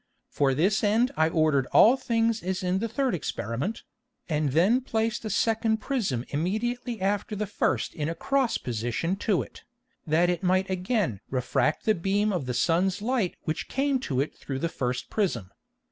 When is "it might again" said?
10.27-11.19